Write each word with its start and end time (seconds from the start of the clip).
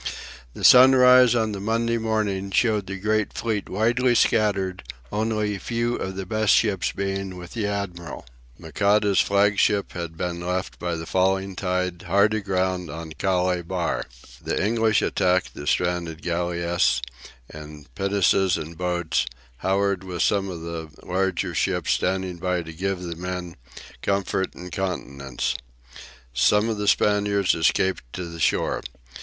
The 0.55 0.63
sunrise 0.63 1.35
on 1.35 1.51
the 1.51 1.59
Monday 1.59 1.99
morning 1.99 2.49
showed 2.49 2.87
the 2.87 2.97
great 2.97 3.33
fleet 3.33 3.69
widely 3.69 4.15
scattered, 4.15 4.81
only 5.11 5.53
a 5.53 5.59
few 5.59 5.95
of 5.95 6.15
the 6.15 6.25
best 6.25 6.55
ships 6.55 6.91
being 6.91 7.37
with 7.37 7.51
the 7.51 7.67
admiral. 7.67 8.25
Moncada's 8.57 9.19
flagship 9.19 9.91
had 9.91 10.17
been 10.17 10.39
left 10.39 10.79
by 10.79 10.95
the 10.95 11.05
falling 11.05 11.55
tide 11.55 12.01
hard 12.07 12.33
aground 12.33 12.89
on 12.89 13.11
Calais 13.19 13.61
bar. 13.61 14.01
The 14.43 14.59
English 14.59 15.03
attacked 15.03 15.53
the 15.53 15.67
stranded 15.67 16.23
galleass 16.23 17.01
in 17.53 17.85
pinnaces 17.93 18.57
and 18.57 18.75
boats, 18.75 19.27
Howard 19.57 20.03
with 20.03 20.23
some 20.23 20.49
of 20.49 20.61
the 20.61 20.89
larger 21.05 21.53
ships 21.53 21.91
standing 21.91 22.37
by 22.37 22.63
"to 22.63 22.73
give 22.73 23.03
the 23.03 23.15
men 23.15 23.55
comfort 24.01 24.55
and 24.55 24.71
countenance." 24.71 25.53
Some 26.33 26.69
of 26.69 26.77
the 26.79 26.87
Spaniards 26.87 27.53
escaped 27.53 28.11
to 28.13 28.25
the 28.25 28.39
shore. 28.39 28.81